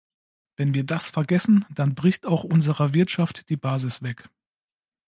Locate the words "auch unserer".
2.25-2.93